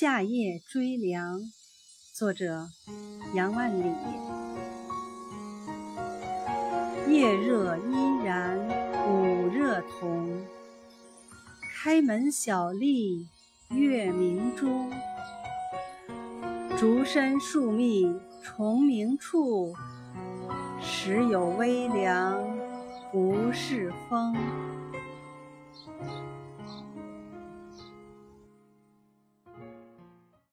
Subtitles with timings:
[0.00, 1.40] 夏夜追凉，
[2.14, 2.68] 作者
[3.34, 3.92] 杨万里。
[7.08, 8.56] 夜热依然
[9.08, 10.46] 午热同，
[11.74, 13.26] 开门小立
[13.70, 14.88] 月明珠。
[16.76, 19.74] 竹深树密虫鸣处，
[20.80, 22.38] 时有微凉
[23.10, 24.36] 不是风。